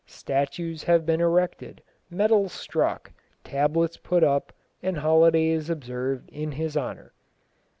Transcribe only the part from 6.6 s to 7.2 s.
honour.